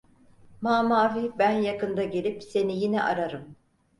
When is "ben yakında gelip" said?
1.39-2.43